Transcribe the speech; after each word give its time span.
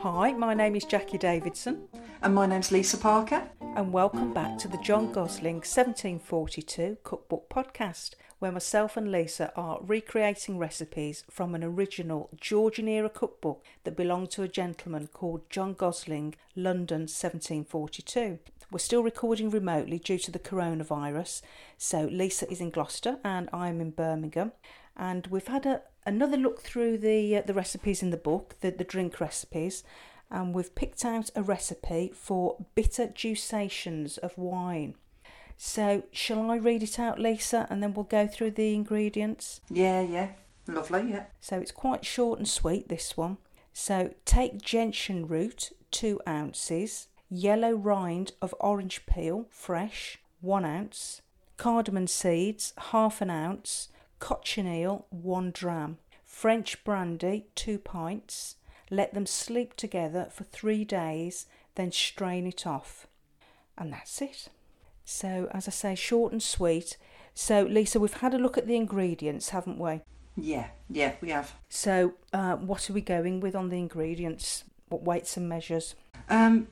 Hi, 0.00 0.32
my 0.32 0.54
name 0.54 0.74
is 0.74 0.86
Jacqui 0.86 1.18
Davidson, 1.18 1.86
And 2.22 2.34
my 2.34 2.46
name's 2.46 2.72
Lisa 2.72 2.96
Parker. 2.96 3.42
and 3.60 3.92
welcome 3.92 4.32
back 4.32 4.56
to 4.58 4.68
the 4.68 4.78
John 4.78 5.12
Gosling 5.12 5.56
1742 5.56 6.96
Cookbook 7.04 7.50
Podcast, 7.50 8.14
where 8.38 8.50
myself 8.50 8.96
and 8.96 9.12
Lisa 9.12 9.52
are 9.54 9.80
recreating 9.82 10.56
recipes 10.56 11.24
from 11.30 11.54
an 11.54 11.62
original 11.62 12.30
Georgian 12.40 12.88
era 12.88 13.10
cookbook 13.10 13.62
that 13.84 13.96
belonged 13.98 14.30
to 14.30 14.42
a 14.42 14.48
gentleman 14.48 15.08
called 15.08 15.50
John 15.50 15.74
Gosling, 15.74 16.36
London 16.56 17.02
1742. 17.02 18.38
We're 18.70 18.78
still 18.78 19.02
recording 19.02 19.50
remotely 19.50 19.98
due 19.98 20.18
to 20.18 20.30
the 20.30 20.38
coronavirus, 20.38 21.40
so 21.76 22.04
Lisa 22.04 22.50
is 22.50 22.60
in 22.62 22.70
Gloucester 22.70 23.18
and 23.24 23.48
I'm 23.52 23.80
in 23.80 23.90
Birmingham. 23.90 24.52
And 24.98 25.26
we've 25.28 25.46
had 25.46 25.64
a, 25.64 25.82
another 26.04 26.36
look 26.36 26.60
through 26.60 26.98
the 26.98 27.36
uh, 27.36 27.42
the 27.42 27.54
recipes 27.54 28.02
in 28.02 28.10
the 28.10 28.16
book, 28.16 28.56
the, 28.60 28.70
the 28.70 28.84
drink 28.84 29.20
recipes, 29.20 29.84
and 30.30 30.54
we've 30.54 30.74
picked 30.74 31.04
out 31.04 31.30
a 31.34 31.42
recipe 31.42 32.12
for 32.14 32.64
bitter 32.74 33.06
juications 33.06 34.18
of 34.18 34.36
wine. 34.36 34.94
So, 35.56 36.04
shall 36.12 36.50
I 36.50 36.56
read 36.56 36.84
it 36.84 37.00
out, 37.00 37.18
Lisa, 37.18 37.66
and 37.68 37.82
then 37.82 37.92
we'll 37.92 38.04
go 38.04 38.28
through 38.28 38.52
the 38.52 38.74
ingredients? 38.74 39.60
Yeah, 39.68 40.02
yeah. 40.02 40.28
Lovely, 40.68 41.10
yeah. 41.10 41.24
So, 41.40 41.58
it's 41.58 41.72
quite 41.72 42.04
short 42.04 42.38
and 42.38 42.46
sweet, 42.46 42.88
this 42.88 43.16
one. 43.16 43.38
So, 43.72 44.14
take 44.24 44.62
gentian 44.62 45.26
root, 45.26 45.72
two 45.90 46.20
ounces, 46.28 47.08
yellow 47.28 47.72
rind 47.72 48.32
of 48.40 48.54
orange 48.60 49.04
peel, 49.06 49.46
fresh, 49.50 50.18
one 50.40 50.64
ounce, 50.64 51.22
cardamom 51.56 52.06
seeds, 52.06 52.72
half 52.92 53.20
an 53.20 53.30
ounce, 53.30 53.88
cochineal, 54.18 55.06
one 55.10 55.50
dram, 55.50 55.98
French 56.24 56.82
brandy, 56.84 57.46
two 57.54 57.78
pints. 57.78 58.56
Let 58.90 59.14
them 59.14 59.26
sleep 59.26 59.74
together 59.74 60.28
for 60.30 60.44
three 60.44 60.84
days, 60.84 61.46
then 61.74 61.92
strain 61.92 62.46
it 62.46 62.66
off. 62.66 63.06
And 63.76 63.92
that's 63.92 64.20
it. 64.22 64.48
So, 65.04 65.48
as 65.52 65.66
I 65.68 65.70
say, 65.70 65.94
short 65.94 66.32
and 66.32 66.42
sweet. 66.42 66.96
So, 67.34 67.62
Lisa, 67.62 68.00
we've 68.00 68.12
had 68.12 68.34
a 68.34 68.38
look 68.38 68.58
at 68.58 68.66
the 68.66 68.76
ingredients, 68.76 69.50
haven't 69.50 69.78
we? 69.78 70.00
Yeah, 70.36 70.68
yeah, 70.90 71.14
we 71.20 71.30
have. 71.30 71.54
So, 71.68 72.14
uh, 72.32 72.56
what 72.56 72.88
are 72.88 72.92
we 72.92 73.00
going 73.00 73.40
with 73.40 73.56
on 73.56 73.68
the 73.68 73.78
ingredients? 73.78 74.64
What 74.88 75.02
weights 75.02 75.36
and 75.36 75.48
measures? 75.48 75.94
Um, 76.28 76.68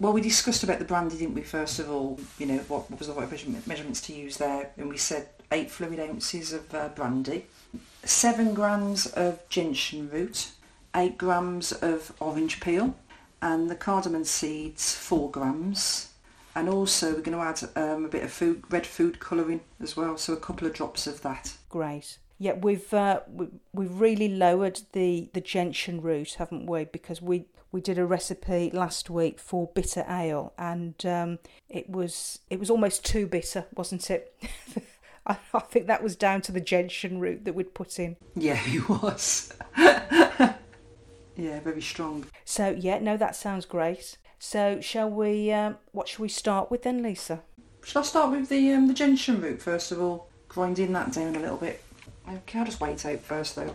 well, 0.00 0.12
we 0.12 0.20
discussed 0.20 0.62
about 0.62 0.78
the 0.78 0.84
brandy, 0.84 1.18
didn't 1.18 1.34
we, 1.34 1.42
first 1.42 1.78
of 1.78 1.90
all? 1.90 2.18
You 2.38 2.46
know, 2.46 2.58
what, 2.68 2.90
what 2.90 2.98
was 2.98 3.08
the 3.08 3.14
right 3.14 3.30
measurement, 3.30 3.66
measurements 3.66 4.00
to 4.02 4.12
use 4.12 4.36
there? 4.36 4.70
And 4.76 4.88
we 4.88 4.96
said 4.96 5.28
eight 5.52 5.70
fluid 5.70 6.00
ounces 6.00 6.52
of 6.52 6.74
uh, 6.74 6.88
brandy, 6.88 7.46
seven 8.04 8.54
grams 8.54 9.06
of 9.06 9.46
gentian 9.48 10.10
root, 10.10 10.50
eight 10.94 11.18
grams 11.18 11.72
of 11.72 12.12
orange 12.20 12.60
peel, 12.60 12.94
and 13.40 13.70
the 13.70 13.74
cardamom 13.74 14.24
seeds, 14.24 14.94
four 14.94 15.30
grams. 15.30 16.12
And 16.54 16.68
also 16.68 17.14
we're 17.14 17.20
going 17.20 17.38
to 17.38 17.44
add 17.44 17.62
um, 17.76 18.04
a 18.04 18.08
bit 18.08 18.24
of 18.24 18.32
food, 18.32 18.64
red 18.70 18.86
food 18.86 19.20
colouring 19.20 19.60
as 19.80 19.96
well, 19.96 20.16
so 20.16 20.32
a 20.32 20.36
couple 20.36 20.66
of 20.66 20.74
drops 20.74 21.06
of 21.06 21.22
that. 21.22 21.54
Great. 21.68 22.18
Yeah, 22.38 22.54
we've 22.54 22.92
uh, 22.94 23.20
we, 23.28 23.48
we've 23.72 24.00
really 24.00 24.28
lowered 24.28 24.80
the 24.92 25.28
the 25.32 25.40
gentian 25.40 26.00
root, 26.00 26.34
haven't 26.34 26.66
we? 26.66 26.84
Because 26.84 27.20
we 27.20 27.46
we 27.70 27.80
did 27.80 27.98
a 27.98 28.06
recipe 28.06 28.70
last 28.72 29.10
week 29.10 29.38
for 29.38 29.70
bitter 29.74 30.04
ale, 30.08 30.52
and 30.56 31.04
um, 31.04 31.38
it 31.68 31.90
was 31.90 32.38
it 32.48 32.58
was 32.58 32.70
almost 32.70 33.04
too 33.04 33.26
bitter, 33.26 33.66
wasn't 33.74 34.10
it? 34.10 34.34
I, 35.28 35.36
I 35.54 35.60
think 35.60 35.86
that 35.86 36.02
was 36.02 36.16
down 36.16 36.40
to 36.42 36.52
the 36.52 36.60
gentian 36.60 37.20
root 37.20 37.44
that 37.44 37.54
we'd 37.54 37.74
put 37.74 37.98
in. 37.98 38.16
Yeah, 38.34 38.60
it 38.66 38.88
was. 38.88 39.52
yeah, 39.76 40.54
very 41.36 41.82
strong. 41.82 42.26
So 42.44 42.70
yeah, 42.70 42.98
no, 42.98 43.16
that 43.16 43.36
sounds 43.36 43.66
great. 43.66 44.16
So 44.38 44.80
shall 44.80 45.10
we? 45.10 45.52
Um, 45.52 45.76
what 45.92 46.08
shall 46.08 46.22
we 46.22 46.28
start 46.28 46.70
with 46.70 46.82
then, 46.82 47.02
Lisa? 47.02 47.42
Shall 47.84 48.02
I 48.02 48.04
start 48.04 48.30
with 48.30 48.48
the 48.48 48.72
um, 48.72 48.88
the 48.88 48.94
gentian 48.94 49.40
root 49.40 49.60
first 49.60 49.92
of 49.92 50.00
all? 50.00 50.28
Grinding 50.48 50.92
that 50.94 51.12
down 51.12 51.36
a 51.36 51.40
little 51.40 51.56
bit. 51.56 51.82
Okay, 52.28 52.58
I'll 52.58 52.64
just 52.64 52.80
wait 52.80 53.04
out 53.04 53.20
first 53.20 53.56
though. 53.56 53.74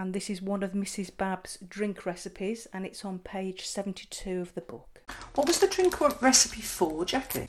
And 0.00 0.14
this 0.14 0.30
is 0.30 0.40
one 0.40 0.62
of 0.62 0.72
Mrs. 0.72 1.14
Babb's 1.14 1.58
drink 1.68 2.06
recipes, 2.06 2.66
and 2.72 2.86
it's 2.86 3.04
on 3.04 3.18
page 3.18 3.66
seventy-two 3.66 4.40
of 4.40 4.54
the 4.54 4.62
book. 4.62 5.02
What 5.34 5.46
was 5.46 5.58
the 5.58 5.66
drink 5.66 6.00
recipe 6.22 6.62
for, 6.62 7.04
Jacqui? 7.04 7.48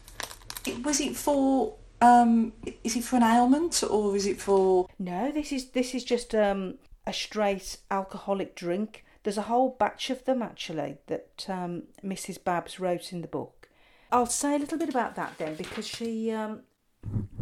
It, 0.68 0.84
was 0.84 1.00
it 1.00 1.16
for 1.16 1.76
um? 2.02 2.52
Is 2.84 2.98
it 2.98 3.06
for 3.06 3.16
an 3.16 3.24
ailment 3.24 3.82
or 3.90 4.18
is 4.18 4.26
it 4.26 4.42
for? 4.42 4.90
No, 5.00 5.32
this 5.32 5.54
is 5.54 5.70
this 5.70 5.96
is 5.96 6.04
just 6.04 6.36
um, 6.36 6.76
a 7.08 7.14
straight 7.14 7.78
alcoholic 7.90 8.54
drink. 8.54 9.06
There's 9.24 9.38
a 9.38 9.44
whole 9.44 9.78
batch 9.80 10.10
of 10.10 10.26
them 10.26 10.42
actually 10.42 10.98
that 11.08 11.46
um, 11.48 11.84
Mrs. 12.04 12.44
Babs 12.44 12.82
wrote 12.82 13.14
in 13.14 13.22
the 13.22 13.30
book. 13.30 13.70
I'll 14.12 14.26
say 14.26 14.56
a 14.56 14.60
little 14.60 14.78
bit 14.78 14.90
about 14.90 15.16
that 15.16 15.38
then 15.38 15.56
because 15.56 15.88
she 15.88 16.32
um, 16.32 16.64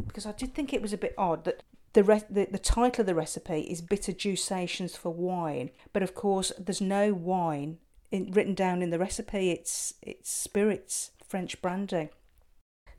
because 0.06 0.28
I 0.28 0.34
did 0.34 0.54
think 0.54 0.72
it 0.72 0.84
was 0.84 0.94
a 0.94 0.98
bit 0.98 1.16
odd 1.18 1.46
that 1.46 1.64
the, 1.94 2.04
re- 2.04 2.24
the 2.30 2.48
the 2.52 2.60
title 2.60 3.02
of 3.02 3.08
the 3.08 3.16
recipe 3.16 3.62
is 3.62 3.82
bitter 3.82 4.12
juications 4.12 4.96
for 4.96 5.10
wine, 5.10 5.72
but 5.94 6.04
of 6.04 6.14
course 6.14 6.52
there's 6.58 6.82
no 6.82 7.14
wine 7.14 7.78
in, 8.12 8.32
written 8.32 8.54
down 8.54 8.82
in 8.82 8.90
the 8.90 9.00
recipe. 9.00 9.52
It's 9.52 9.94
it's 10.02 10.32
spirits, 10.32 11.12
French 11.28 11.62
brandy. 11.62 12.10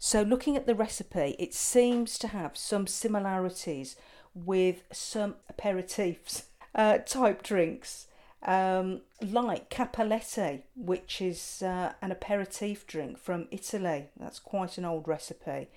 So, 0.03 0.23
looking 0.23 0.57
at 0.57 0.67
the 0.67 0.75
recipe, 0.75 1.37
it 1.39 1.53
seems 1.53 2.19
to 2.21 2.29
have 2.29 2.57
some 2.57 2.87
similarities 2.87 3.97
with 4.35 4.83
some 4.91 5.35
aperitifs 5.53 6.45
uh, 6.75 6.99
type 6.99 7.43
drinks, 7.43 8.07
um, 8.43 9.03
like 9.21 9.69
Cappelletti, 9.69 10.63
which 10.75 11.21
is 11.21 11.63
uh, 11.63 11.93
an 12.01 12.11
aperitif 12.11 12.87
drink 12.87 13.19
from 13.19 13.47
Italy. 13.51 14.07
That's 14.19 14.39
quite 14.39 14.79
an 14.79 14.87
old 14.87 15.07
recipe. 15.07 15.69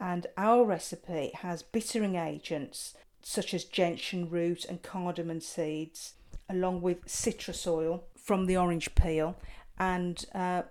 And 0.00 0.26
our 0.36 0.64
recipe 0.64 1.30
has 1.34 1.62
bittering 1.62 2.16
agents 2.16 2.94
such 3.22 3.52
as 3.52 3.64
gentian 3.64 4.30
root 4.30 4.64
and 4.64 4.82
cardamom 4.82 5.40
seeds, 5.40 6.14
along 6.48 6.80
with 6.80 7.08
citrus 7.08 7.66
oil 7.66 8.04
from 8.16 8.46
the 8.46 8.56
orange 8.56 8.94
peel 8.94 9.36
and 9.78 10.24
uh, 10.34 10.62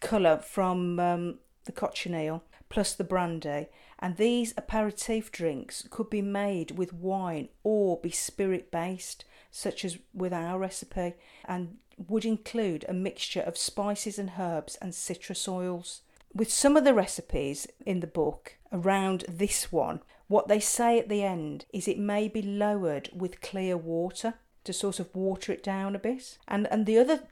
colour 0.00 0.38
from 0.38 0.98
um, 0.98 1.38
the 1.64 1.72
cochineal 1.72 2.42
plus 2.68 2.94
the 2.94 3.04
brandy. 3.04 3.68
And 3.98 4.16
these 4.16 4.52
aperitif 4.56 5.30
drinks 5.30 5.86
could 5.90 6.10
be 6.10 6.22
made 6.22 6.72
with 6.72 6.92
wine 6.92 7.50
or 7.62 8.00
be 8.00 8.10
spirit 8.10 8.72
based, 8.72 9.24
such 9.50 9.84
as 9.84 9.98
with 10.12 10.32
our 10.32 10.58
recipe, 10.58 11.14
and 11.44 11.76
would 12.08 12.24
include 12.24 12.84
a 12.88 12.92
mixture 12.92 13.42
of 13.42 13.56
spices 13.56 14.18
and 14.18 14.32
herbs 14.38 14.76
and 14.82 14.94
citrus 14.94 15.46
oils. 15.46 16.00
With 16.34 16.50
some 16.50 16.76
of 16.76 16.84
the 16.84 16.94
recipes 16.94 17.66
in 17.84 18.00
the 18.00 18.06
book 18.06 18.56
around 18.72 19.24
this 19.28 19.70
one, 19.70 20.00
what 20.28 20.48
they 20.48 20.60
say 20.60 20.98
at 20.98 21.10
the 21.10 21.22
end 21.22 21.66
is 21.72 21.86
it 21.86 21.98
may 21.98 22.26
be 22.26 22.40
lowered 22.40 23.10
with 23.14 23.42
clear 23.42 23.76
water 23.76 24.34
to 24.64 24.72
sort 24.72 24.98
of 24.98 25.14
water 25.14 25.52
it 25.52 25.62
down 25.62 25.94
a 25.94 25.98
bit. 25.98 26.38
And 26.48 26.66
and 26.70 26.86
the 26.86 26.98
other 26.98 27.24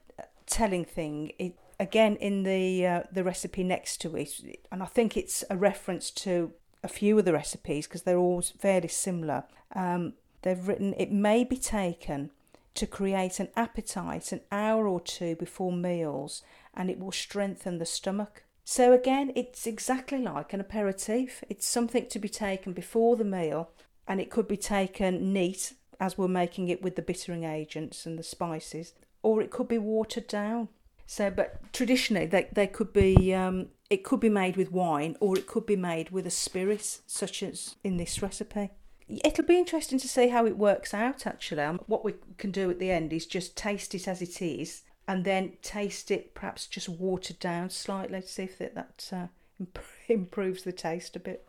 telling 0.46 0.84
thing, 0.84 1.32
it, 1.38 1.58
again 1.78 2.16
in 2.16 2.42
the 2.42 2.86
uh, 2.86 3.02
the 3.10 3.24
recipe 3.24 3.64
next 3.64 4.02
to 4.02 4.16
it, 4.16 4.66
and 4.70 4.82
I 4.82 4.86
think 4.86 5.16
it's 5.16 5.44
a 5.48 5.56
reference 5.56 6.10
to 6.10 6.52
a 6.82 6.88
few 6.88 7.18
of 7.18 7.24
the 7.24 7.32
recipes 7.32 7.86
because 7.86 8.02
they're 8.02 8.18
all 8.18 8.42
fairly 8.42 8.88
similar. 8.88 9.44
Um, 9.74 10.14
they've 10.42 10.68
written 10.68 10.94
it 10.98 11.10
may 11.10 11.44
be 11.44 11.56
taken 11.56 12.32
to 12.74 12.86
create 12.86 13.40
an 13.40 13.48
appetite 13.56 14.30
an 14.32 14.42
hour 14.52 14.86
or 14.86 15.00
two 15.00 15.36
before 15.36 15.72
meals, 15.72 16.42
and 16.74 16.90
it 16.90 16.98
will 16.98 17.12
strengthen 17.12 17.78
the 17.78 17.86
stomach. 17.86 18.44
So 18.70 18.92
again, 18.92 19.32
it's 19.34 19.66
exactly 19.66 20.18
like 20.18 20.52
an 20.52 20.60
aperitif. 20.60 21.42
It's 21.48 21.66
something 21.66 22.06
to 22.06 22.20
be 22.20 22.28
taken 22.28 22.72
before 22.72 23.16
the 23.16 23.24
meal, 23.24 23.70
and 24.06 24.20
it 24.20 24.30
could 24.30 24.46
be 24.46 24.56
taken 24.56 25.32
neat 25.32 25.72
as 25.98 26.16
we're 26.16 26.28
making 26.28 26.68
it 26.68 26.80
with 26.80 26.94
the 26.94 27.02
bittering 27.02 27.42
agents 27.42 28.06
and 28.06 28.16
the 28.16 28.22
spices, 28.22 28.92
or 29.24 29.42
it 29.42 29.50
could 29.50 29.66
be 29.66 29.76
watered 29.76 30.28
down. 30.28 30.68
So, 31.04 31.32
but 31.32 31.72
traditionally, 31.72 32.26
they, 32.26 32.46
they 32.52 32.68
could 32.68 32.92
be 32.92 33.34
um, 33.34 33.70
it 33.90 34.04
could 34.04 34.20
be 34.20 34.28
made 34.28 34.56
with 34.56 34.70
wine, 34.70 35.16
or 35.18 35.36
it 35.36 35.48
could 35.48 35.66
be 35.66 35.74
made 35.74 36.10
with 36.10 36.24
a 36.24 36.30
spirit, 36.30 37.00
such 37.08 37.42
as 37.42 37.74
in 37.82 37.96
this 37.96 38.22
recipe. 38.22 38.70
It'll 39.08 39.44
be 39.44 39.58
interesting 39.58 39.98
to 39.98 40.06
see 40.06 40.28
how 40.28 40.46
it 40.46 40.56
works 40.56 40.94
out. 40.94 41.26
Actually, 41.26 41.64
what 41.88 42.04
we 42.04 42.14
can 42.38 42.52
do 42.52 42.70
at 42.70 42.78
the 42.78 42.92
end 42.92 43.12
is 43.12 43.26
just 43.26 43.56
taste 43.56 43.96
it 43.96 44.06
as 44.06 44.22
it 44.22 44.40
is, 44.40 44.82
and 45.10 45.24
then 45.24 45.50
taste 45.60 46.12
it 46.12 46.34
perhaps 46.34 46.68
just 46.68 46.88
watered 46.88 47.40
down 47.40 47.68
slightly 47.68 48.20
to 48.20 48.28
see 48.28 48.44
if 48.44 48.58
that, 48.58 48.76
that 48.76 49.10
uh, 49.12 49.26
imp- 49.58 49.80
improves 50.08 50.62
the 50.62 50.70
taste 50.70 51.16
a 51.16 51.18
bit. 51.18 51.48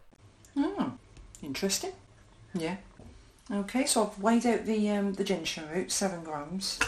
Oh, 0.58 0.94
interesting. 1.44 1.92
Yeah. 2.56 2.78
Okay, 3.52 3.86
so 3.86 4.08
I've 4.08 4.18
weighed 4.20 4.48
out 4.48 4.66
the 4.66 4.90
um, 4.90 5.14
the 5.14 5.24
gentian 5.24 5.70
root, 5.70 5.92
seven 5.92 6.24
grams. 6.24 6.80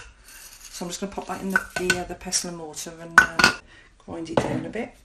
So 0.71 0.85
I'm 0.85 0.89
just 0.89 0.99
going 0.99 1.11
to 1.11 1.15
pop 1.15 1.27
that 1.27 1.41
in 1.41 1.51
the 1.51 1.61
the, 1.77 1.99
uh, 1.99 2.03
the 2.05 2.15
pestle 2.15 2.49
and 2.49 2.57
mortar 2.57 2.93
and 2.99 3.13
uh, 3.21 3.53
grind 3.99 4.31
it 4.31 4.37
down 4.37 4.65
a 4.65 4.69
bit. 4.69 4.95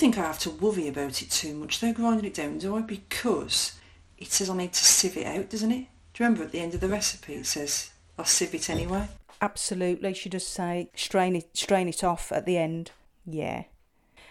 Think 0.00 0.16
I 0.16 0.22
have 0.22 0.38
to 0.40 0.50
worry 0.50 0.88
about 0.88 1.20
it 1.20 1.30
too 1.30 1.54
much. 1.54 1.78
They're 1.78 1.92
grinding 1.92 2.24
it 2.24 2.32
down, 2.32 2.56
do 2.56 2.74
I? 2.74 2.80
Because 2.80 3.78
it 4.16 4.32
says 4.32 4.48
I 4.48 4.56
need 4.56 4.72
to 4.72 4.82
sieve 4.82 5.18
it 5.18 5.26
out, 5.26 5.50
doesn't 5.50 5.70
it? 5.70 5.88
Do 6.14 6.24
you 6.24 6.26
remember 6.26 6.42
at 6.42 6.52
the 6.52 6.60
end 6.60 6.72
of 6.72 6.80
the 6.80 6.88
recipe 6.88 7.34
it 7.34 7.44
says 7.44 7.90
I'll 8.18 8.24
sieve 8.24 8.54
it 8.54 8.70
anyway? 8.70 9.08
Absolutely, 9.42 10.14
she 10.14 10.30
does 10.30 10.46
say 10.46 10.88
strain 10.94 11.36
it, 11.36 11.54
strain 11.54 11.86
it 11.86 12.02
off 12.02 12.32
at 12.32 12.46
the 12.46 12.56
end. 12.56 12.92
Yeah, 13.26 13.64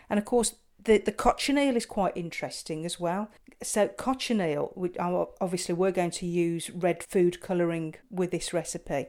and 0.09 0.17
of 0.17 0.25
course 0.25 0.55
the 0.83 0.97
the 0.97 1.11
cochineal 1.11 1.75
is 1.75 1.85
quite 1.85 2.17
interesting 2.17 2.83
as 2.83 2.99
well. 2.99 3.29
So 3.61 3.89
cochineal, 3.89 4.73
we, 4.75 4.97
obviously 4.97 5.75
we're 5.75 5.91
going 5.91 6.11
to 6.11 6.25
use 6.25 6.71
red 6.71 7.03
food 7.03 7.41
colouring 7.41 7.93
with 8.09 8.31
this 8.31 8.53
recipe, 8.53 9.05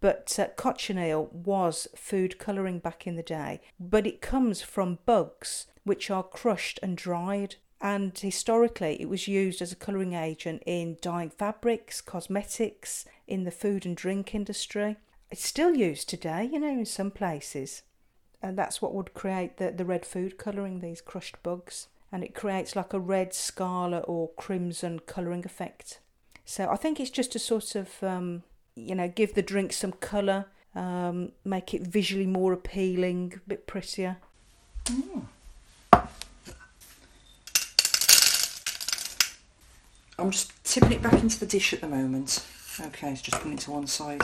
but 0.00 0.38
uh, 0.38 0.46
cochineal 0.56 1.28
was 1.32 1.88
food 1.96 2.38
colouring 2.38 2.78
back 2.78 3.04
in 3.04 3.16
the 3.16 3.22
day, 3.24 3.62
but 3.80 4.06
it 4.06 4.20
comes 4.20 4.62
from 4.62 4.98
bugs 5.06 5.66
which 5.84 6.10
are 6.10 6.22
crushed 6.22 6.80
and 6.82 6.96
dried. 6.96 7.56
And 7.80 8.18
historically, 8.18 9.00
it 9.00 9.08
was 9.08 9.28
used 9.28 9.60
as 9.60 9.70
a 9.70 9.76
colouring 9.76 10.14
agent 10.14 10.62
in 10.66 10.96
dyeing 11.02 11.30
fabrics, 11.30 12.00
cosmetics, 12.00 13.04
in 13.26 13.44
the 13.44 13.50
food 13.50 13.86
and 13.86 13.96
drink 13.96 14.34
industry. 14.34 14.96
It's 15.30 15.46
still 15.46 15.74
used 15.74 16.08
today, 16.08 16.48
you 16.50 16.58
know, 16.58 16.68
in 16.68 16.86
some 16.86 17.10
places. 17.10 17.82
And 18.42 18.58
that's 18.58 18.80
what 18.80 18.94
would 18.94 19.14
create 19.14 19.56
the, 19.56 19.70
the 19.70 19.84
red 19.84 20.04
food 20.04 20.38
colouring, 20.38 20.80
these 20.80 21.00
crushed 21.00 21.42
bugs. 21.42 21.88
And 22.12 22.22
it 22.22 22.34
creates 22.34 22.76
like 22.76 22.92
a 22.92 23.00
red, 23.00 23.34
scarlet, 23.34 24.04
or 24.06 24.30
crimson 24.36 25.00
colouring 25.00 25.44
effect. 25.44 26.00
So 26.44 26.68
I 26.70 26.76
think 26.76 27.00
it's 27.00 27.10
just 27.10 27.32
to 27.32 27.38
sort 27.38 27.74
of, 27.74 28.02
um, 28.02 28.44
you 28.76 28.94
know, 28.94 29.08
give 29.08 29.34
the 29.34 29.42
drink 29.42 29.72
some 29.72 29.92
colour, 29.92 30.46
um, 30.74 31.32
make 31.44 31.74
it 31.74 31.82
visually 31.82 32.26
more 32.26 32.52
appealing, 32.52 33.34
a 33.36 33.48
bit 33.48 33.66
prettier. 33.66 34.18
Mm. 34.84 35.26
I'm 40.18 40.30
just 40.30 40.52
tipping 40.64 40.92
it 40.92 41.02
back 41.02 41.14
into 41.14 41.40
the 41.40 41.46
dish 41.46 41.72
at 41.72 41.80
the 41.80 41.88
moment. 41.88 42.46
Okay, 42.80 43.12
it's 43.12 43.22
just 43.22 43.36
putting 43.38 43.54
it 43.54 43.60
to 43.60 43.72
one 43.72 43.86
side. 43.86 44.22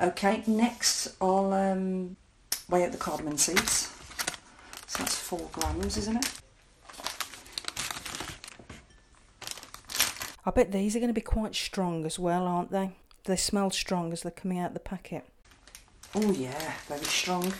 Okay, 0.00 0.42
next 0.46 1.14
I'll 1.20 1.52
um, 1.52 2.16
weigh 2.68 2.84
out 2.84 2.92
the 2.92 2.98
cardamom 2.98 3.38
seeds. 3.38 3.92
So 4.86 4.98
that's 4.98 5.14
four 5.14 5.48
grams, 5.52 5.96
isn't 5.96 6.16
it? 6.16 6.30
I 10.44 10.50
bet 10.50 10.72
these 10.72 10.96
are 10.96 10.98
going 10.98 11.08
to 11.08 11.14
be 11.14 11.20
quite 11.20 11.54
strong 11.54 12.04
as 12.04 12.18
well, 12.18 12.46
aren't 12.46 12.72
they? 12.72 12.96
They 13.24 13.36
smell 13.36 13.70
strong 13.70 14.12
as 14.12 14.22
they're 14.22 14.32
coming 14.32 14.58
out 14.58 14.74
the 14.74 14.80
packet. 14.80 15.24
Oh 16.14 16.32
yeah, 16.32 16.74
very 16.88 17.04
strong. 17.04 17.54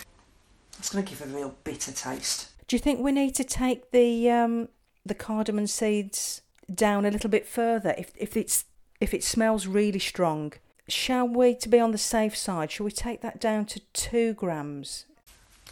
That's 0.73 0.93
going 0.93 1.05
to 1.05 1.11
give 1.11 1.23
a 1.23 1.27
real 1.35 1.55
bitter 1.63 1.93
taste. 1.93 2.49
Do 2.67 2.75
you 2.75 2.81
think 2.81 3.01
we 3.01 3.13
need 3.13 3.35
to 3.37 3.45
take 3.45 3.93
the 3.93 4.31
um, 4.31 4.69
the 5.07 5.15
cardamom 5.15 5.69
seeds 5.69 6.42
down 6.73 7.05
a 7.05 7.11
little 7.11 7.31
bit 7.31 7.47
further. 7.47 7.95
If 7.97 8.13
if 8.17 8.37
it's 8.37 8.65
if 9.01 9.13
it 9.15 9.25
smells 9.25 9.67
really 9.67 9.99
strong 9.99 10.53
shall 10.89 11.27
we 11.27 11.55
to 11.55 11.69
be 11.69 11.79
on 11.79 11.93
the 11.93 11.99
safe 11.99 12.37
side 12.37 12.71
shall 12.71 12.85
we 12.85 12.91
take 12.93 13.21
that 13.21 13.41
down 13.41 13.65
to 13.67 13.81
two 13.93 14.35
grams? 14.35 15.07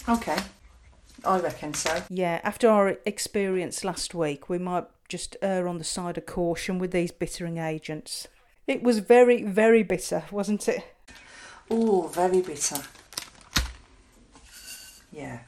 Okay. 0.09 0.37
I 1.25 1.39
reckon 1.39 1.75
so. 1.75 2.03
Yeah 2.09 2.41
after 2.43 2.69
our 2.69 2.97
experience 3.05 3.85
last 3.85 4.15
week 4.15 4.49
we 4.49 4.59
might 4.59 4.85
just 5.09 5.37
err 5.43 5.67
on 5.69 5.79
the 5.79 5.85
side 5.85 6.17
of 6.17 6.27
caution 6.27 6.79
with 6.79 6.93
these 6.93 7.11
bittering 7.11 7.59
agents. 7.59 8.29
It 8.67 8.83
was 8.83 9.01
very 9.01 9.43
very 9.43 9.83
bitter 9.83 10.25
wasn't 10.31 10.69
it? 10.69 10.85
Oh 11.71 12.09
very 12.09 12.41
bitter. 12.41 12.83
Yeah. 15.13 15.41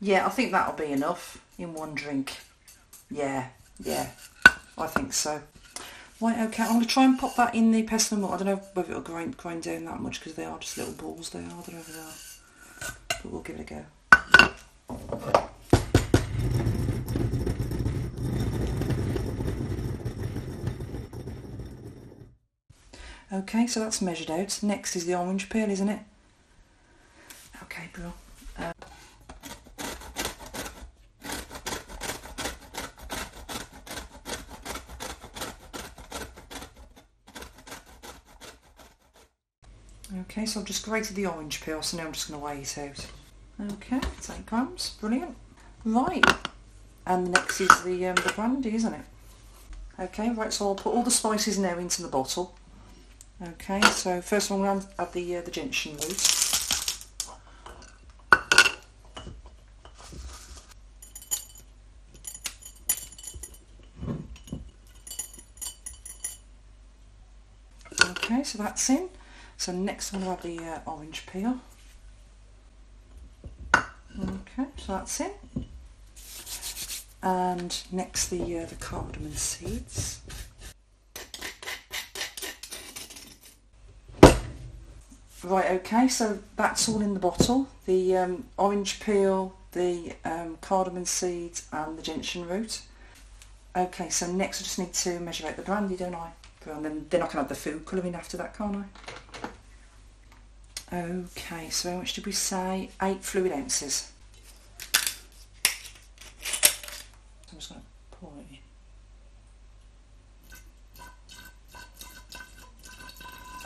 Yeah 0.00 0.26
i 0.26 0.28
think 0.30 0.52
that'll 0.52 0.74
be 0.74 0.92
enough 0.92 1.42
in 1.58 1.74
one 1.74 1.94
drink. 1.94 2.36
Yeah 3.10 3.48
yeah 3.82 4.10
I 4.76 4.86
think 4.86 5.12
so. 5.12 5.40
Right, 6.20 6.38
okay, 6.46 6.62
I'm 6.62 6.74
going 6.74 6.82
to 6.82 6.86
try 6.86 7.04
and 7.04 7.18
pop 7.18 7.36
that 7.36 7.54
in 7.54 7.70
the 7.72 7.82
pestle 7.82 8.16
and 8.16 8.22
mortar. 8.22 8.44
I 8.44 8.46
don't 8.46 8.56
know 8.56 8.62
whether 8.74 8.90
it'll 8.90 9.02
grind, 9.02 9.36
grind 9.36 9.62
down 9.64 9.84
that 9.84 10.00
much 10.00 10.20
because 10.20 10.34
they 10.34 10.44
are 10.44 10.58
just 10.58 10.78
little 10.78 10.94
balls 10.94 11.30
they 11.30 11.40
are. 11.40 11.42
I 11.42 11.48
don't 11.48 11.72
know. 11.72 12.10
But 13.08 13.26
we'll 13.26 13.42
give 13.42 13.58
it 13.58 13.70
a 13.70 13.74
go. 13.74 13.84
Okay, 23.32 23.66
so 23.66 23.80
that's 23.80 24.00
measured 24.00 24.30
out. 24.30 24.62
Next 24.62 24.94
is 24.94 25.06
the 25.06 25.16
orange 25.16 25.48
peel, 25.48 25.68
isn't 25.68 25.88
it? 25.88 26.00
Okay, 27.64 27.88
bro. 27.92 28.12
So 40.54 40.60
I've 40.60 40.66
just 40.66 40.84
grated 40.84 41.16
the 41.16 41.26
orange 41.26 41.62
peel, 41.62 41.82
so 41.82 41.96
now 41.96 42.04
I'm 42.04 42.12
just 42.12 42.30
going 42.30 42.38
to 42.38 42.46
weigh 42.46 42.60
it 42.60 42.78
out. 42.78 43.72
Okay, 43.72 43.96
it's 44.16 44.30
8 44.30 44.46
grams, 44.46 44.90
brilliant. 45.00 45.34
Right, 45.84 46.24
and 47.04 47.26
the 47.26 47.30
next 47.30 47.60
is 47.60 47.82
the, 47.82 48.06
um, 48.06 48.14
the 48.14 48.32
brandy, 48.36 48.72
isn't 48.72 48.94
it? 48.94 49.00
Okay, 49.98 50.30
right, 50.30 50.52
so 50.52 50.68
I'll 50.68 50.76
put 50.76 50.94
all 50.94 51.02
the 51.02 51.10
spices 51.10 51.58
now 51.58 51.76
into 51.76 52.02
the 52.02 52.08
bottle. 52.08 52.54
Okay, 53.42 53.80
so 53.80 54.20
first 54.20 54.48
one 54.48 54.60
going 54.60 54.82
to 54.82 54.86
add 54.96 55.12
the, 55.12 55.38
uh, 55.38 55.40
the 55.40 55.50
gentian 55.50 55.94
root. 55.94 56.30
Okay, 68.08 68.44
so 68.44 68.58
that's 68.58 68.88
in. 68.88 69.08
So 69.64 69.72
next 69.72 70.12
I'm 70.12 70.22
going 70.22 70.36
to 70.36 70.46
add 70.46 70.58
the 70.58 70.62
uh, 70.62 70.92
orange 70.92 71.24
peel. 71.24 71.58
Okay, 73.74 74.68
so 74.76 74.92
that's 74.92 75.20
it. 75.20 75.34
And 77.22 77.74
next 77.90 78.28
the 78.28 78.58
uh, 78.58 78.66
the 78.66 78.74
cardamom 78.74 79.32
seeds. 79.32 80.20
Right, 85.42 85.70
okay, 85.70 86.08
so 86.08 86.40
that's 86.56 86.86
all 86.86 87.00
in 87.00 87.14
the 87.14 87.20
bottle. 87.20 87.66
The 87.86 88.18
um, 88.18 88.44
orange 88.58 89.00
peel, 89.00 89.56
the 89.72 90.12
um, 90.26 90.58
cardamom 90.60 91.06
seeds 91.06 91.66
and 91.72 91.96
the 91.96 92.02
gentian 92.02 92.46
root. 92.46 92.82
Okay, 93.74 94.10
so 94.10 94.30
next 94.30 94.60
I 94.60 94.64
just 94.64 94.78
need 94.78 94.92
to 94.92 95.20
measure 95.20 95.46
out 95.46 95.56
the 95.56 95.62
brandy, 95.62 95.96
don't 95.96 96.14
I? 96.14 96.32
And 96.66 96.84
then, 96.84 97.06
then 97.08 97.22
I 97.22 97.26
can 97.28 97.40
add 97.40 97.48
the 97.48 97.54
food 97.54 97.86
colouring 97.86 98.14
after 98.14 98.36
that, 98.36 98.54
can't 98.54 98.76
I? 98.76 98.84
Okay, 100.92 101.70
so 101.70 101.90
how 101.90 101.96
much 101.98 102.12
did 102.14 102.26
we 102.26 102.32
say? 102.32 102.90
Eight 103.02 103.24
fluid 103.24 103.52
ounces. 103.52 104.12
I'm 107.50 107.58
just 107.58 107.70
going 107.70 107.80
to 107.80 107.86
pour 108.16 108.30
it 108.38 108.46
in. 108.50 108.58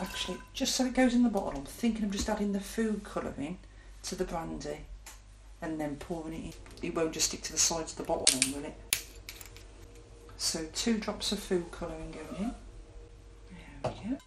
Actually, 0.01 0.37
just 0.53 0.75
so 0.75 0.85
it 0.85 0.93
goes 0.93 1.13
in 1.13 1.23
the 1.23 1.29
bottle, 1.29 1.59
I'm 1.59 1.65
thinking 1.65 2.05
of 2.05 2.11
just 2.11 2.29
adding 2.29 2.53
the 2.53 2.59
food 2.59 3.03
colouring 3.03 3.59
to 4.03 4.15
the 4.15 4.23
brandy 4.23 4.85
and 5.61 5.79
then 5.79 5.97
pouring 5.97 6.33
it 6.33 6.55
in. 6.81 6.89
It 6.89 6.95
won't 6.95 7.11
just 7.11 7.27
stick 7.27 7.41
to 7.43 7.51
the 7.51 7.59
sides 7.59 7.91
of 7.91 7.97
the 7.97 8.05
bottle 8.05 8.25
then, 8.39 8.53
will 8.53 8.65
it? 8.65 8.75
So 10.37 10.65
two 10.73 10.97
drops 10.97 11.31
of 11.33 11.39
food 11.39 11.69
colouring 11.71 12.11
going 12.11 12.43
in. 12.43 12.55
There 13.83 13.91
we 13.91 14.09
go. 14.09 14.17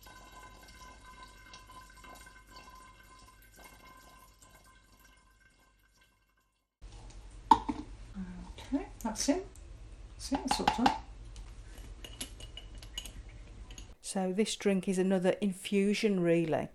So 14.00 14.32
this 14.32 14.56
drink 14.56 14.88
is 14.88 14.98
another 14.98 15.36
infusion 15.40 16.20
really, 16.20 16.68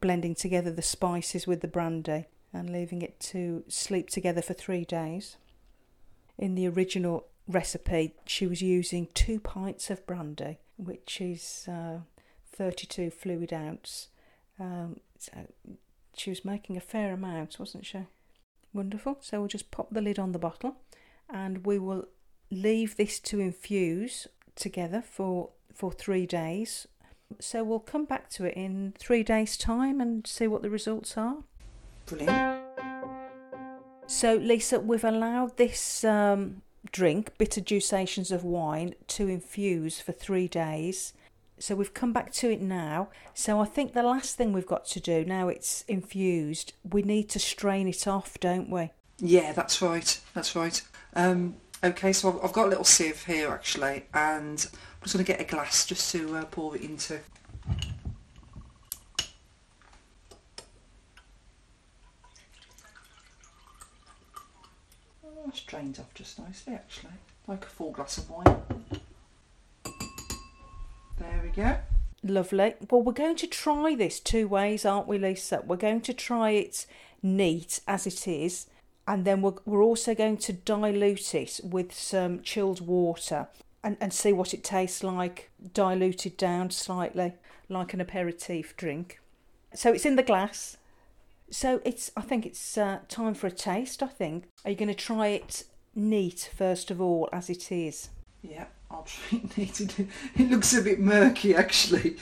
blending 0.00 0.34
together 0.34 0.70
the 0.70 0.82
spices 0.82 1.46
with 1.46 1.60
the 1.60 1.68
brandy 1.68 2.26
and 2.52 2.70
leaving 2.70 3.02
it 3.02 3.20
to 3.20 3.64
sleep 3.68 4.08
together 4.08 4.42
for 4.42 4.54
three 4.54 4.84
days. 4.84 5.36
In 6.38 6.54
the 6.54 6.66
original 6.68 7.26
recipe, 7.46 8.14
she 8.24 8.46
was 8.46 8.62
using 8.62 9.08
two 9.14 9.38
pints 9.40 9.90
of 9.90 10.06
brandy, 10.06 10.58
which 10.76 11.20
is 11.20 11.66
uh, 11.68 11.98
32 12.52 13.10
fluid 13.10 13.52
ounce. 13.52 14.08
Um, 14.58 15.00
so 15.18 15.32
she 16.16 16.30
was 16.30 16.44
making 16.44 16.76
a 16.76 16.80
fair 16.80 17.12
amount, 17.12 17.58
wasn't 17.58 17.86
she? 17.86 18.00
Wonderful. 18.72 19.18
So 19.20 19.40
we'll 19.40 19.48
just 19.48 19.70
pop 19.70 19.88
the 19.90 20.00
lid 20.00 20.18
on 20.18 20.32
the 20.32 20.38
bottle 20.38 20.76
and 21.32 21.66
we 21.66 21.78
will 21.78 22.06
leave 22.50 22.96
this 22.96 23.20
to 23.20 23.40
infuse 23.40 24.26
together 24.54 25.02
for 25.02 25.50
for 25.72 25.92
three 25.92 26.26
days. 26.26 26.86
So 27.40 27.62
we'll 27.62 27.80
come 27.80 28.04
back 28.04 28.30
to 28.30 28.46
it 28.46 28.54
in 28.54 28.94
three 28.98 29.22
days' 29.22 29.56
time 29.56 30.00
and 30.00 30.26
see 30.26 30.46
what 30.46 30.62
the 30.62 30.70
results 30.70 31.16
are. 31.16 31.44
Brilliant. 32.06 32.62
So, 34.06 34.36
Lisa, 34.36 34.80
we've 34.80 35.04
allowed 35.04 35.58
this 35.58 36.02
um, 36.02 36.62
drink, 36.90 37.36
bitter 37.36 37.60
juications 37.60 38.32
of 38.32 38.42
wine, 38.42 38.94
to 39.08 39.28
infuse 39.28 40.00
for 40.00 40.12
three 40.12 40.48
days. 40.48 41.12
So, 41.58 41.74
we've 41.74 41.92
come 41.92 42.14
back 42.14 42.32
to 42.34 42.50
it 42.50 42.62
now. 42.62 43.10
So, 43.34 43.60
I 43.60 43.66
think 43.66 43.92
the 43.92 44.02
last 44.02 44.36
thing 44.36 44.54
we've 44.54 44.66
got 44.66 44.86
to 44.86 45.00
do 45.00 45.26
now 45.26 45.48
it's 45.48 45.84
infused, 45.88 46.72
we 46.90 47.02
need 47.02 47.28
to 47.28 47.38
strain 47.38 47.86
it 47.86 48.08
off, 48.08 48.40
don't 48.40 48.70
we? 48.70 48.92
Yeah, 49.18 49.52
that's 49.52 49.82
right. 49.82 50.18
That's 50.32 50.56
right. 50.56 50.80
Um, 51.14 51.56
okay, 51.82 52.12
so 52.12 52.40
I've- 52.42 52.52
got 52.52 52.66
a 52.66 52.68
little 52.68 52.84
sieve 52.84 53.24
here 53.24 53.48
actually, 53.50 54.04
and 54.14 54.66
I'm 54.70 55.02
just 55.02 55.14
going 55.14 55.24
to 55.24 55.32
get 55.32 55.40
a 55.40 55.44
glass 55.44 55.86
just 55.86 56.10
to 56.12 56.36
uh, 56.36 56.44
pour 56.44 56.76
it 56.76 56.82
into. 56.82 57.20
Oh, 65.24 65.28
that's 65.46 65.60
drained 65.62 65.98
off 65.98 66.12
just 66.14 66.38
nicely 66.38 66.74
actually, 66.74 67.12
like 67.46 67.64
a 67.64 67.68
full 67.68 67.90
glass 67.92 68.18
of 68.18 68.30
wine. 68.30 68.56
There 71.18 71.40
we 71.42 71.50
go. 71.50 71.76
Lovely. 72.22 72.74
Well, 72.90 73.02
we're 73.02 73.12
going 73.12 73.36
to 73.36 73.46
try 73.46 73.94
this 73.94 74.20
two 74.20 74.48
ways, 74.48 74.84
aren't 74.84 75.06
we, 75.08 75.18
Lisa? 75.18 75.62
We're 75.64 75.76
going 75.76 76.00
to 76.02 76.12
try 76.12 76.50
it 76.50 76.86
neat 77.22 77.80
as 77.86 78.06
it 78.06 78.26
is, 78.28 78.66
and 79.08 79.24
then 79.24 79.40
we're, 79.40 79.54
we're 79.64 79.82
also 79.82 80.14
going 80.14 80.36
to 80.36 80.52
dilute 80.52 81.34
it 81.34 81.60
with 81.64 81.94
some 81.94 82.42
chilled 82.42 82.86
water 82.86 83.48
and, 83.82 83.96
and 84.02 84.12
see 84.12 84.34
what 84.34 84.52
it 84.52 84.62
tastes 84.62 85.02
like, 85.02 85.50
diluted 85.72 86.36
down 86.36 86.70
slightly, 86.70 87.32
like 87.70 87.94
an 87.94 88.02
aperitif 88.02 88.76
drink. 88.76 89.18
So 89.74 89.92
it's 89.92 90.04
in 90.04 90.16
the 90.16 90.22
glass. 90.22 90.76
So 91.50 91.80
it's. 91.84 92.10
I 92.14 92.20
think 92.20 92.44
it's 92.44 92.76
uh, 92.76 92.98
time 93.08 93.32
for 93.32 93.46
a 93.46 93.50
taste. 93.50 94.02
I 94.02 94.06
think. 94.06 94.44
Are 94.64 94.70
you 94.70 94.76
going 94.76 94.88
to 94.88 94.94
try 94.94 95.28
it 95.28 95.64
neat 95.94 96.50
first 96.54 96.90
of 96.90 97.00
all, 97.00 97.30
as 97.32 97.48
it 97.48 97.72
is? 97.72 98.10
Yeah, 98.42 98.66
I'll 98.90 99.04
try 99.04 99.38
it 99.38 99.56
neat. 99.56 99.80
It 99.80 99.98
it 100.36 100.50
looks 100.50 100.74
a 100.74 100.82
bit 100.82 101.00
murky 101.00 101.54
actually. 101.54 102.16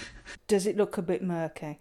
Does 0.47 0.66
it 0.66 0.76
look 0.76 0.97
a 0.99 1.02
bit 1.02 1.23
murky? 1.23 1.81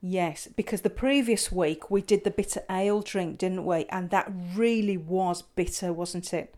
Yes, 0.00 0.48
because 0.56 0.82
the 0.82 0.90
previous 0.90 1.50
week 1.50 1.90
we 1.90 2.02
did 2.02 2.24
the 2.24 2.30
bitter 2.30 2.62
ale 2.70 3.02
drink, 3.02 3.38
didn't 3.38 3.64
we? 3.64 3.86
And 3.86 4.10
that 4.10 4.30
really 4.54 4.96
was 4.96 5.42
bitter, 5.42 5.92
wasn't 5.92 6.32
it? 6.32 6.54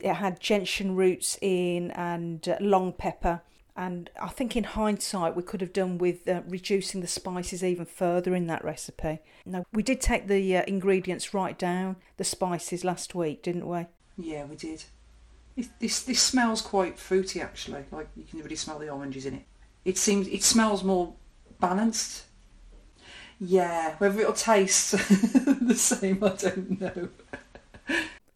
It 0.00 0.14
had 0.14 0.40
gentian 0.40 0.96
roots 0.96 1.38
in 1.40 1.90
and 1.92 2.48
uh, 2.48 2.56
long 2.60 2.92
pepper. 2.92 3.42
And 3.76 4.10
I 4.20 4.28
think 4.28 4.56
in 4.56 4.64
hindsight, 4.64 5.36
we 5.36 5.44
could 5.44 5.60
have 5.60 5.72
done 5.72 5.98
with 5.98 6.26
uh, 6.26 6.42
reducing 6.48 7.00
the 7.00 7.06
spices 7.06 7.62
even 7.62 7.86
further 7.86 8.34
in 8.34 8.48
that 8.48 8.64
recipe. 8.64 9.20
No, 9.46 9.64
we 9.72 9.84
did 9.84 10.00
take 10.00 10.26
the 10.26 10.56
uh, 10.56 10.64
ingredients 10.66 11.32
right 11.32 11.56
down, 11.56 11.94
the 12.16 12.24
spices 12.24 12.84
last 12.84 13.14
week, 13.14 13.44
didn't 13.44 13.68
we? 13.68 13.86
Yeah, 14.16 14.46
we 14.46 14.56
did. 14.56 14.84
This 15.80 16.02
this 16.02 16.20
smells 16.20 16.62
quite 16.62 16.98
fruity 16.98 17.40
actually. 17.40 17.84
Like 17.90 18.08
you 18.16 18.24
can 18.24 18.40
really 18.40 18.56
smell 18.56 18.78
the 18.78 18.90
oranges 18.90 19.26
in 19.26 19.34
it. 19.34 19.42
It 19.84 19.98
seems 19.98 20.28
it 20.28 20.42
smells 20.42 20.84
more 20.84 21.14
balanced. 21.60 22.24
Yeah, 23.40 23.94
whether 23.98 24.20
it'll 24.20 24.32
taste 24.32 24.92
the 24.92 25.74
same, 25.76 26.22
I 26.24 26.28
don't 26.30 26.80
know. 26.80 27.08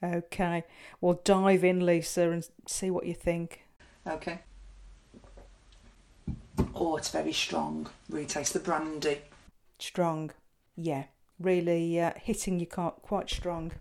Okay, 0.03 0.65
well, 1.01 1.21
dive 1.25 1.65
in, 1.65 1.85
Lisa, 1.85 2.31
and 2.31 2.47
see 2.67 2.91
what 2.91 3.07
you 3.07 3.15
think. 3.15 3.65
Okay. 4.07 4.41
Oh, 6.75 6.97
it's 6.97 7.11
very 7.11 7.33
strong. 7.33 7.89
Really 8.09 8.27
taste 8.27 8.53
the 8.53 8.61
brandy. 8.61 9.19
Strong, 9.79 10.33
yeah, 10.77 11.05
really 11.39 12.01
uh, 12.01 12.13
hitting 12.17 12.61
you 12.61 12.67
quite 12.67 12.95
quite 13.03 13.31
strong. 13.31 13.73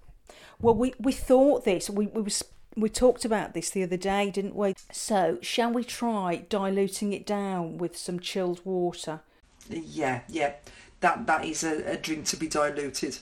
Well, 0.60 0.75
we 0.75 0.94
we 1.00 1.12
thought 1.12 1.66
this. 1.66 1.90
We 1.90 2.08
we 2.08 2.22
was 2.22 2.44
we 2.75 2.90
talked 2.90 3.25
about 3.25 3.54
this 3.54 3.70
the 3.70 3.84
other 3.84 3.98
day, 3.98 4.32
didn't 4.32 4.56
we? 4.56 4.75
So, 4.92 5.38
shall 5.42 5.72
we 5.72 5.84
try 5.84 6.46
diluting 6.50 7.13
it 7.13 7.25
down 7.25 7.78
with 7.78 7.98
some 7.98 8.20
chilled 8.20 8.62
water? 8.63 9.22
Yeah, 9.70 10.22
yeah. 10.30 10.54
That 11.01 11.27
that 11.27 11.46
is 11.46 11.63
a, 11.63 11.91
a 11.91 11.98
drink 11.98 12.25
to 12.27 12.38
be 12.38 12.48
diluted. 12.48 13.17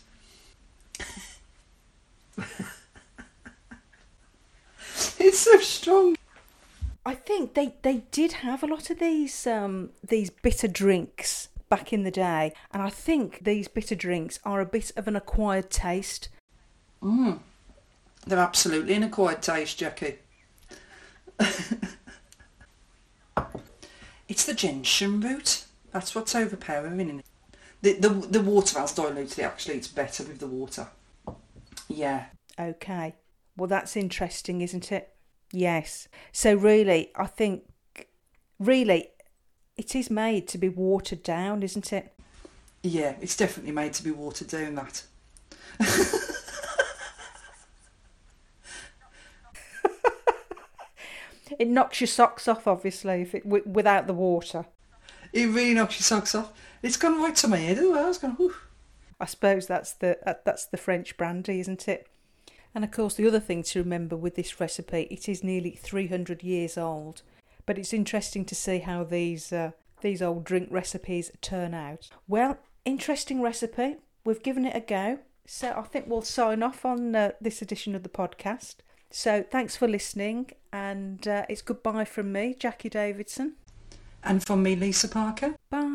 it's 5.18 5.40
so 5.40 5.58
strong. 5.60 6.16
I 7.06 7.16
think 7.16 7.54
they, 7.54 7.74
they 7.82 8.04
did 8.12 8.34
have 8.34 8.62
a 8.62 8.68
lot 8.68 8.90
of 8.90 9.00
these 9.00 9.48
um, 9.48 9.90
these 10.08 10.30
bitter 10.30 10.68
drinks 10.68 11.48
back 11.70 11.94
in 11.94 12.04
the 12.04 12.12
day, 12.12 12.54
and 12.72 12.84
I 12.84 12.90
think 12.90 13.46
these 13.46 13.68
bitter 13.68 13.96
drinks 13.96 14.40
are 14.44 14.60
a 14.60 14.66
bit 14.66 14.92
of 14.96 15.08
an 15.08 15.16
acquired 15.16 15.70
taste. 15.70 16.30
Mm. 17.02 17.40
They're 18.28 18.40
absolutely 18.40 18.94
an 18.96 19.04
acquired 19.04 19.42
taste, 19.42 19.80
Jacqui. 19.80 20.18
it's 24.28 24.46
the 24.46 24.54
gentian 24.54 25.22
root. 25.22 25.64
That's 25.92 26.14
what's 26.14 26.36
overpowering 26.36 27.00
in 27.00 27.20
it. 27.20 27.26
The, 27.82 27.94
the, 27.94 28.10
the 28.10 28.42
water 28.42 28.80
has 28.80 28.94
diluted 28.94 29.40
it, 29.40 29.44
actually. 29.44 29.76
It's 29.76 29.88
better 29.88 30.24
with 30.24 30.40
the 30.40 30.48
water. 30.48 30.88
Yeah. 31.88 32.26
Okay, 32.60 33.16
well 33.56 33.68
that's 33.68 33.96
interesting, 33.96 34.62
isn't 34.62 34.92
it? 34.92 35.14
Yes. 35.52 36.08
So 36.32 36.56
really, 36.56 37.12
I 37.16 37.26
think 37.26 37.64
really 38.60 39.10
it 39.78 39.96
is 39.96 40.10
made 40.10 40.48
to 40.50 40.58
be 40.58 40.68
watered 40.68 41.24
down, 41.24 41.64
isn't 41.64 41.94
it? 41.94 42.14
Yeah, 42.84 43.16
it's 43.22 43.38
definitely 43.38 43.72
made 43.72 43.94
to 43.94 44.04
be 44.04 44.12
watered 44.12 44.48
down, 44.48 44.76
that. 44.76 45.04
It 51.58 51.68
knocks 51.68 52.00
your 52.00 52.08
socks 52.08 52.48
off, 52.48 52.68
obviously, 52.68 53.22
if 53.22 53.36
it 53.36 53.44
w- 53.44 53.64
without 53.66 54.08
the 54.08 54.14
water. 54.14 54.66
It 55.34 55.46
really 55.48 55.74
knocks 55.74 56.00
your 56.00 56.04
socks 56.04 56.34
off. 56.36 56.52
It's 56.82 56.98
gone 56.98 57.22
right 57.22 57.36
to 57.38 57.48
my 57.48 57.58
head 57.58 57.78
as 57.78 57.84
well. 57.86 58.06
I 58.06 58.08
was 58.08 58.18
going. 58.18 58.52
I 59.20 59.26
suppose 59.26 59.68
that's 59.68 59.94
the 59.94 60.18
that- 60.26 60.46
that's 60.46 60.66
the 60.66 60.78
French 60.78 61.18
brandy, 61.18 61.60
isn't 61.60 61.88
it? 61.88 62.08
And 62.74 62.84
of 62.84 62.92
course, 62.92 63.16
the 63.16 63.28
other 63.28 63.40
thing 63.40 63.64
to 63.64 63.80
remember 63.80 64.16
with 64.16 64.36
this 64.36 64.60
recipe, 64.60 65.08
it 65.10 65.28
is 65.28 65.44
nearly 65.44 65.72
300 65.72 66.44
years 66.44 66.78
old. 66.78 67.24
But 67.66 67.78
it's 67.78 67.94
interesting 67.94 68.46
to 68.46 68.56
see 68.56 68.80
how 68.80 69.04
these 69.04 69.52
uh, 69.52 69.72
these 70.02 70.22
old 70.22 70.44
drink 70.46 70.70
recipes 70.72 71.32
turn 71.42 71.74
out. 71.74 72.10
Well, 72.28 72.58
interesting 72.86 73.42
recipe. 73.42 73.98
We've 74.24 74.42
given 74.44 74.66
it 74.66 74.76
a 74.76 74.80
go. 74.82 75.20
So 75.46 75.74
I 75.76 75.82
think 75.82 76.06
we'll 76.08 76.22
sign 76.22 76.62
off 76.62 76.86
on 76.86 77.16
uh, 77.16 77.32
this 77.42 77.62
edition 77.62 77.96
of 77.96 78.04
the 78.04 78.10
podcast. 78.10 78.76
So 79.10 79.44
thanks 79.50 79.76
for 79.76 79.88
listening, 79.88 80.52
and 80.72 81.28
uh, 81.28 81.46
it's 81.50 81.64
goodbye 81.64 82.06
from 82.06 82.32
me, 82.32 82.54
Jacqui 82.54 82.92
Davidson. 82.92 83.56
And 84.24 84.46
from 84.46 84.64
me, 84.64 84.76
Lisa 84.76 85.08
Parker. 85.08 85.56
Bye. 85.70 85.89